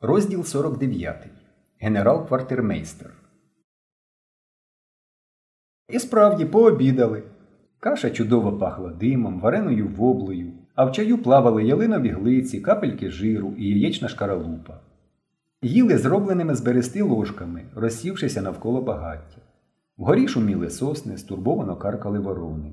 Розділ 0.00 0.44
49. 0.44 1.26
Генерал 1.80 2.26
квартирмейстер. 2.28 3.10
І 5.88 5.98
справді 5.98 6.44
пообідали. 6.44 7.22
Каша 7.80 8.10
чудово 8.10 8.52
пахла 8.52 8.90
димом, 8.90 9.40
вареною 9.40 9.88
воблою, 9.88 10.52
а 10.74 10.84
в 10.84 10.92
чаю 10.92 11.18
плавали 11.18 11.64
ялинові 11.64 12.08
глиці, 12.08 12.60
капельки 12.60 13.10
жиру 13.10 13.54
і 13.58 13.68
яєчна 13.68 14.08
шкаралупа. 14.08 14.80
Їли 15.62 15.98
зробленими 15.98 16.54
з 16.54 16.60
берести 16.60 17.02
ложками, 17.02 17.62
розсівшися 17.74 18.42
навколо 18.42 18.82
багаття. 18.82 19.40
Вгорі 19.96 20.28
шуміли 20.28 20.70
сосни, 20.70 21.18
стурбовано 21.18 21.76
каркали 21.76 22.18
ворони. 22.18 22.72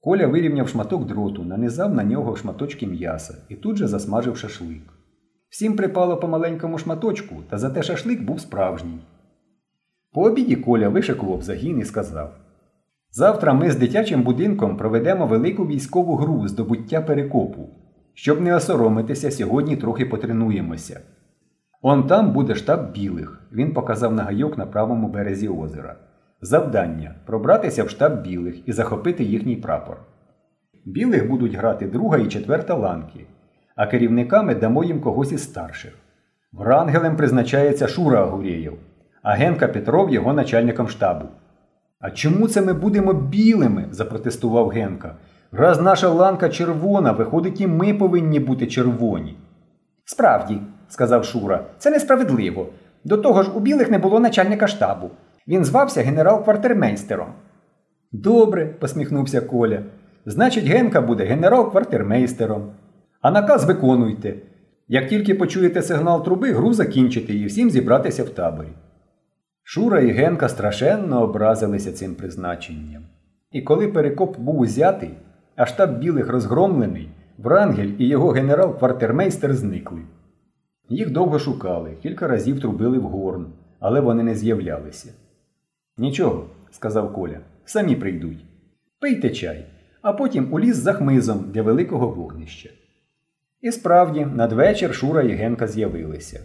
Коля 0.00 0.26
вирівняв 0.26 0.68
шматок 0.68 1.06
дроту, 1.06 1.44
нанизав 1.44 1.94
на 1.94 2.04
нього 2.04 2.36
шматочки 2.36 2.86
м'яса 2.86 3.34
і 3.48 3.54
тут 3.54 3.76
же 3.76 3.86
засмажив 3.86 4.36
шашлик. 4.36 5.01
Всім 5.52 5.76
припало 5.76 6.16
по 6.16 6.28
маленькому 6.28 6.78
шматочку, 6.78 7.34
та 7.50 7.58
зате 7.58 7.82
шашлик 7.82 8.22
був 8.22 8.40
справжній. 8.40 8.98
По 10.12 10.22
обіді 10.22 10.56
Коля 10.56 10.88
вишикував 10.88 11.42
загін 11.42 11.78
і 11.78 11.84
сказав 11.84 12.34
Завтра 13.10 13.52
ми 13.52 13.70
з 13.70 13.76
дитячим 13.76 14.22
будинком 14.22 14.76
проведемо 14.76 15.26
велику 15.26 15.66
військову 15.66 16.16
гру 16.16 16.48
здобуття 16.48 17.00
перекопу. 17.00 17.68
Щоб 18.14 18.40
не 18.40 18.56
осоромитися, 18.56 19.30
сьогодні 19.30 19.76
трохи 19.76 20.06
потренуємося. 20.06 21.00
Он 21.82 22.06
там 22.06 22.32
буде 22.32 22.54
штаб 22.54 22.92
білих, 22.92 23.40
він 23.52 23.72
показав 23.72 24.14
на 24.14 24.22
гайок 24.22 24.58
на 24.58 24.66
правому 24.66 25.08
березі 25.08 25.48
озера. 25.48 25.96
Завдання 26.40 27.14
пробратися 27.26 27.84
в 27.84 27.90
штаб 27.90 28.22
білих 28.22 28.68
і 28.68 28.72
захопити 28.72 29.24
їхній 29.24 29.56
прапор. 29.56 29.96
Білих 30.84 31.28
будуть 31.28 31.54
грати 31.54 31.86
друга 31.86 32.18
і 32.18 32.28
четверта 32.28 32.74
ланки, 32.74 33.26
а 33.76 33.86
керівниками 33.86 34.54
дамо 34.54 34.84
їм 34.84 35.00
когось 35.00 35.32
із 35.32 35.42
старших. 35.42 35.92
Врангелем 36.52 37.16
призначається 37.16 37.88
Шура 37.88 38.22
Агурєєв, 38.22 38.78
а 39.22 39.32
Генка 39.32 39.68
Петров 39.68 40.10
його 40.10 40.32
начальником 40.32 40.88
штабу. 40.88 41.24
А 42.00 42.10
чому 42.10 42.48
це 42.48 42.62
ми 42.62 42.72
будемо 42.72 43.12
білими? 43.12 43.86
запротестував 43.90 44.68
Генка. 44.68 45.14
Раз 45.52 45.80
наша 45.80 46.08
ланка 46.08 46.48
червона, 46.48 47.12
виходить, 47.12 47.60
і 47.60 47.66
ми 47.66 47.94
повинні 47.94 48.40
бути 48.40 48.66
червоні. 48.66 49.36
Справді, 50.04 50.58
сказав 50.88 51.24
Шура, 51.24 51.64
це 51.78 51.90
несправедливо. 51.90 52.66
До 53.04 53.16
того 53.16 53.42
ж, 53.42 53.50
у 53.50 53.60
білих 53.60 53.90
не 53.90 53.98
було 53.98 54.20
начальника 54.20 54.66
штабу. 54.66 55.10
Він 55.48 55.64
звався 55.64 56.02
генерал-квартирмейстером. 56.02 57.28
Добре, 58.12 58.66
посміхнувся 58.66 59.40
Коля. 59.40 59.82
Значить, 60.26 60.64
Генка 60.64 61.00
буде 61.00 61.24
генерал-квартирмейстером. 61.24 62.72
А 63.22 63.30
наказ 63.30 63.64
виконуйте. 63.64 64.36
Як 64.88 65.08
тільки 65.08 65.34
почуєте 65.34 65.82
сигнал 65.82 66.24
труби, 66.24 66.52
гру 66.52 66.72
закінчити 66.72 67.34
і 67.34 67.46
всім 67.46 67.70
зібратися 67.70 68.24
в 68.24 68.28
таборі. 68.28 68.68
Шура 69.62 70.00
і 70.00 70.10
Генка 70.10 70.48
страшенно 70.48 71.22
образилися 71.22 71.92
цим 71.92 72.14
призначенням. 72.14 73.02
І 73.50 73.62
коли 73.62 73.88
перекоп 73.88 74.38
був 74.38 74.60
узятий, 74.60 75.10
а 75.56 75.66
штаб 75.66 75.98
білих 75.98 76.28
розгромлений, 76.28 77.08
Врангель 77.38 77.90
і 77.98 78.08
його 78.08 78.28
генерал-квартирмейстер 78.30 79.54
зникли. 79.54 80.02
Їх 80.88 81.10
довго 81.10 81.38
шукали, 81.38 81.96
кілька 82.02 82.28
разів 82.28 82.60
трубили 82.60 82.98
в 82.98 83.02
горн, 83.02 83.46
але 83.80 84.00
вони 84.00 84.22
не 84.22 84.34
з'являлися. 84.34 85.12
Нічого, 85.98 86.46
сказав 86.70 87.12
Коля, 87.12 87.40
самі 87.64 87.96
прийдуть. 87.96 88.44
Пийте 89.00 89.30
чай, 89.30 89.66
а 90.02 90.12
потім 90.12 90.52
у 90.52 90.60
ліс 90.60 90.76
за 90.76 90.92
хмизом 90.92 91.50
для 91.52 91.62
великого 91.62 92.08
вогнища. 92.08 92.70
І 93.62 93.72
справді, 93.72 94.26
надвечір 94.34 94.94
Шура 94.94 95.22
і 95.22 95.32
Генка 95.32 95.66
з'явилися. 95.66 96.40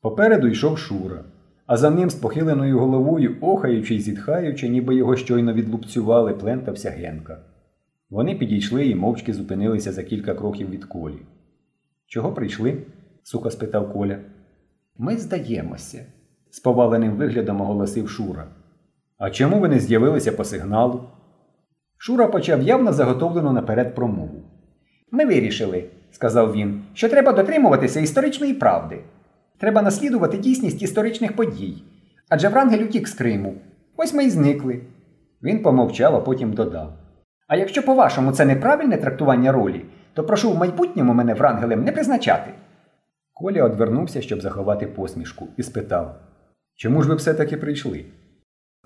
Попереду 0.00 0.46
йшов 0.46 0.78
Шура, 0.78 1.24
а 1.66 1.76
за 1.76 1.90
ним 1.90 2.10
з 2.10 2.14
похиленою 2.14 2.78
головою, 2.78 3.36
охаючи 3.40 3.94
й 3.94 4.00
зітхаючи, 4.00 4.68
ніби 4.68 4.94
його 4.94 5.16
щойно 5.16 5.52
відлупцювали, 5.52 6.32
плентався 6.34 6.90
Генка. 6.90 7.38
Вони 8.10 8.34
підійшли 8.34 8.86
і 8.86 8.94
мовчки 8.94 9.32
зупинилися 9.32 9.92
за 9.92 10.02
кілька 10.02 10.34
кроків 10.34 10.70
від 10.70 10.84
колі. 10.84 11.18
Чого 12.06 12.32
прийшли? 12.32 12.76
сухо 13.22 13.50
спитав 13.50 13.92
Коля. 13.92 14.18
Ми 14.98 15.16
здаємося, 15.16 16.06
з 16.50 16.60
поваленим 16.60 17.16
виглядом 17.16 17.60
оголосив 17.60 18.08
Шура. 18.08 18.46
А 19.18 19.30
чому 19.30 19.60
ви 19.60 19.68
не 19.68 19.80
з'явилися 19.80 20.32
по 20.32 20.44
сигналу? 20.44 21.08
Шура 21.96 22.26
почав 22.26 22.62
явно 22.62 22.92
заготовлену 22.92 23.52
наперед 23.52 23.94
промову. 23.94 24.42
Ми 25.10 25.24
вирішили, 25.24 25.84
сказав 26.14 26.52
він, 26.52 26.82
що 26.94 27.08
треба 27.08 27.32
дотримуватися 27.32 28.00
історичної 28.00 28.54
правди. 28.54 28.98
Треба 29.58 29.82
наслідувати 29.82 30.38
дійсність 30.38 30.82
історичних 30.82 31.36
подій. 31.36 31.82
Адже 32.28 32.48
Врангель 32.48 32.84
утік 32.84 33.08
з 33.08 33.14
Криму. 33.14 33.54
Ось 33.96 34.14
ми 34.14 34.24
й 34.24 34.30
зникли. 34.30 34.80
Він 35.42 35.62
помовчав, 35.62 36.14
а 36.14 36.20
потім 36.20 36.52
додав. 36.52 36.92
А 37.48 37.56
якщо, 37.56 37.82
по-вашому, 37.82 38.32
це 38.32 38.44
неправильне 38.44 38.96
трактування 38.96 39.52
ролі, 39.52 39.84
то 40.14 40.24
прошу 40.24 40.52
в 40.52 40.58
майбутньому 40.58 41.14
мене 41.14 41.34
Врангелем 41.34 41.84
не 41.84 41.92
призначати. 41.92 42.50
Коля 43.32 43.64
одвернувся, 43.64 44.22
щоб 44.22 44.40
заховати 44.40 44.86
посмішку, 44.86 45.48
і 45.56 45.62
спитав 45.62 46.16
Чому 46.76 47.02
ж 47.02 47.08
ви 47.08 47.14
все-таки 47.14 47.56
прийшли? 47.56 48.04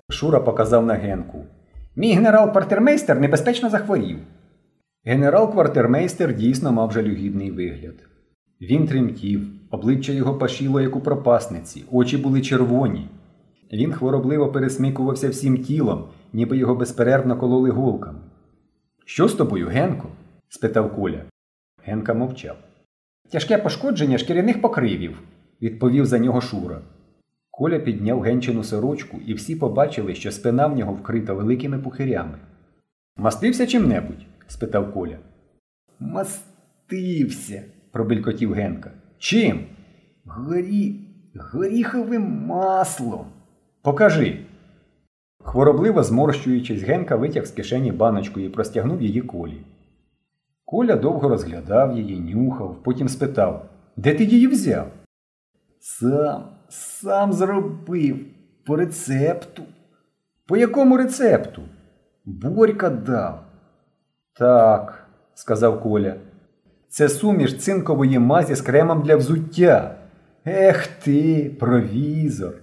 Шура 0.09 0.39
показав 0.39 0.85
на 0.85 0.93
Генку. 0.93 1.45
Мій 1.95 2.13
генерал-квартирмейстер 2.13 3.19
небезпечно 3.19 3.69
захворів. 3.69 4.19
Генерал-квартирмейстер 5.09 6.35
дійсно 6.35 6.71
мав 6.71 6.91
жалюгідний 6.91 7.51
вигляд. 7.51 7.95
Він 8.61 8.87
тремтів, 8.87 9.47
обличчя 9.69 10.13
його 10.13 10.35
пашіло, 10.35 10.81
як 10.81 10.95
у 10.95 11.01
пропасниці, 11.01 11.83
очі 11.91 12.17
були 12.17 12.41
червоні. 12.41 13.09
Він 13.73 13.93
хворобливо 13.93 14.51
пересмикувався 14.51 15.29
всім 15.29 15.57
тілом, 15.57 16.05
ніби 16.33 16.57
його 16.57 16.75
безперервно 16.75 17.37
кололи 17.37 17.69
голками. 17.69 18.19
Що 19.05 19.27
з 19.27 19.33
тобою, 19.33 19.67
Генко? 19.67 20.09
спитав 20.49 20.95
Коля. 20.95 21.23
Генка 21.85 22.13
мовчав. 22.13 22.57
Тяжке 23.31 23.57
пошкодження 23.57 24.17
шкіряних 24.17 24.61
покривів, 24.61 25.21
відповів 25.61 26.05
за 26.05 26.19
нього 26.19 26.41
Шура. 26.41 26.81
Коля 27.51 27.79
підняв 27.79 28.21
генчину 28.21 28.63
сорочку, 28.63 29.17
і 29.25 29.33
всі 29.33 29.55
побачили, 29.55 30.15
що 30.15 30.31
спина 30.31 30.67
в 30.67 30.77
нього 30.77 30.93
вкрита 30.93 31.33
великими 31.33 31.79
пухирями. 31.79 32.37
Мастився 33.17 33.67
чим-небудь? 33.67 34.28
Спитав 34.49 34.93
Коля. 34.93 35.17
Мастився, 35.99 37.63
пробелькотів 37.91 38.53
Генка. 38.53 38.91
Чим? 39.17 39.65
Горі... 40.25 40.95
горіховим 41.35 42.45
маслом. 42.45 43.25
Покажи. 43.81 44.39
Хворобливо 45.43 46.03
зморщуючись, 46.03 46.81
Генка 46.81 47.15
витяг 47.15 47.45
з 47.45 47.51
кишені 47.51 47.91
баночку 47.91 48.39
і 48.39 48.49
простягнув 48.49 49.01
її 49.01 49.21
колі. 49.21 49.61
Коля 50.65 50.95
довго 50.95 51.29
розглядав 51.29 51.97
її, 51.97 52.19
нюхав, 52.19 52.83
потім 52.83 53.09
спитав 53.09 53.69
Де 53.97 54.15
ти 54.15 54.23
її 54.23 54.47
взяв? 54.47 54.91
Сам, 55.79 56.43
сам 56.69 57.33
зробив 57.33 58.25
по 58.65 58.75
рецепту. 58.75 59.63
По 60.45 60.57
якому 60.57 60.97
рецепту? 60.97 61.61
Борька 62.25 62.89
дав. 62.89 63.48
Так, 64.39 65.07
сказав 65.33 65.81
Коля. 65.83 66.15
Це 66.87 67.09
суміш 67.09 67.57
цинкової 67.57 68.19
мазі 68.19 68.55
з 68.55 68.61
кремом 68.61 69.01
для 69.01 69.15
взуття. 69.15 69.95
Ех 70.45 70.87
ти, 70.87 71.55
провізор. 71.59 72.53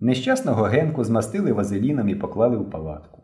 Нещасного 0.00 0.62
Генку 0.62 1.04
змастили 1.04 1.52
вазеліном 1.52 2.08
і 2.08 2.14
поклали 2.14 2.56
у 2.56 2.64
палатку. 2.64 3.19